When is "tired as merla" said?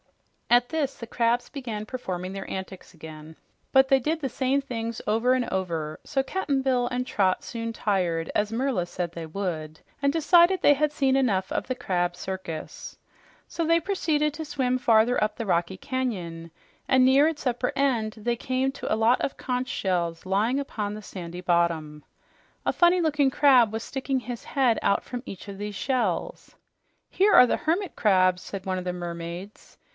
7.71-8.85